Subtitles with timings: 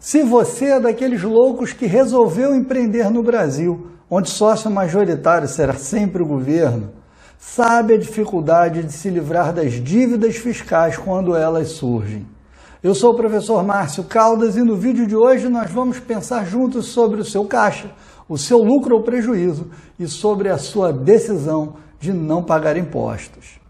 [0.00, 6.22] Se você é daqueles loucos que resolveu empreender no Brasil, onde sócio majoritário será sempre
[6.22, 6.90] o governo,
[7.38, 12.26] sabe a dificuldade de se livrar das dívidas fiscais quando elas surgem.
[12.82, 16.86] Eu sou o professor Márcio Caldas e no vídeo de hoje nós vamos pensar juntos
[16.86, 17.90] sobre o seu caixa,
[18.26, 23.60] o seu lucro ou prejuízo e sobre a sua decisão de não pagar impostos.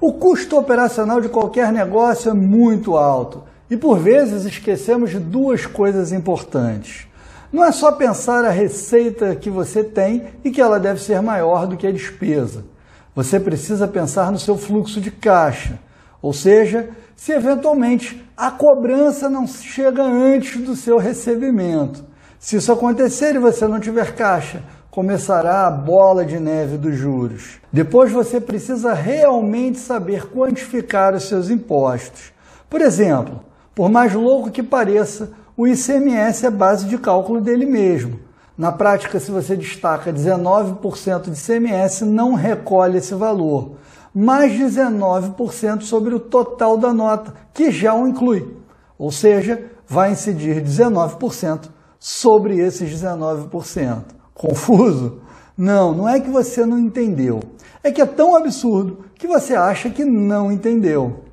[0.00, 5.66] O custo operacional de qualquer negócio é muito alto e por vezes esquecemos de duas
[5.66, 7.08] coisas importantes.
[7.52, 11.66] Não é só pensar a receita que você tem e que ela deve ser maior
[11.66, 12.64] do que a despesa.
[13.12, 15.80] Você precisa pensar no seu fluxo de caixa,
[16.22, 22.04] ou seja, se eventualmente a cobrança não chega antes do seu recebimento.
[22.38, 24.62] Se isso acontecer e você não tiver caixa,
[24.98, 27.60] começará a bola de neve dos juros.
[27.72, 32.32] Depois você precisa realmente saber quantificar os seus impostos.
[32.68, 33.38] Por exemplo,
[33.76, 38.18] por mais louco que pareça, o ICMS é base de cálculo dele mesmo.
[38.56, 43.76] Na prática, se você destaca 19% de ICMS, não recolhe esse valor,
[44.12, 48.52] mais 19% sobre o total da nota, que já o inclui.
[48.98, 51.68] Ou seja, vai incidir 19%
[52.00, 54.17] sobre esses 19%.
[54.38, 55.20] Confuso?
[55.56, 57.40] Não, não é que você não entendeu.
[57.82, 61.24] É que é tão absurdo que você acha que não entendeu.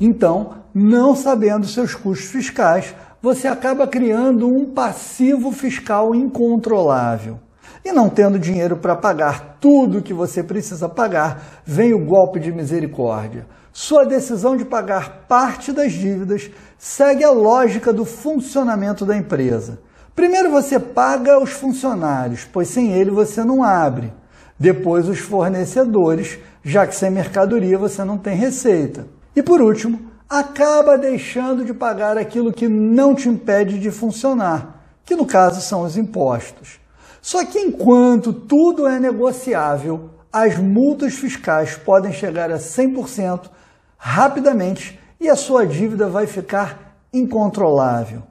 [0.00, 7.40] Então, não sabendo seus custos fiscais, você acaba criando um passivo fiscal incontrolável.
[7.84, 12.52] E não tendo dinheiro para pagar tudo que você precisa pagar, vem o golpe de
[12.52, 13.46] misericórdia.
[13.72, 19.80] Sua decisão de pagar parte das dívidas segue a lógica do funcionamento da empresa.
[20.16, 24.10] Primeiro você paga os funcionários, pois sem ele você não abre.
[24.58, 29.06] Depois os fornecedores, já que sem mercadoria você não tem receita.
[29.36, 35.14] E por último, acaba deixando de pagar aquilo que não te impede de funcionar, que
[35.14, 36.80] no caso são os impostos.
[37.20, 43.50] Só que enquanto tudo é negociável, as multas fiscais podem chegar a 100%
[43.98, 48.22] rapidamente e a sua dívida vai ficar incontrolável.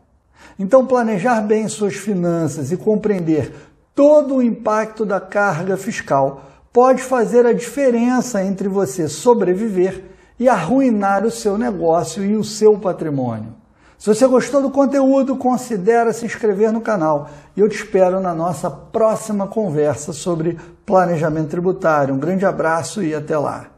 [0.57, 3.53] Então, planejar bem suas finanças e compreender
[3.94, 10.03] todo o impacto da carga fiscal pode fazer a diferença entre você sobreviver
[10.40, 13.53] e arruinar o seu negócio e o seu patrimônio.
[13.97, 18.35] Se você gostou do conteúdo, considere se inscrever no canal e eu te espero na
[18.35, 22.13] nossa próxima conversa sobre planejamento tributário.
[22.13, 23.75] Um grande abraço e até lá.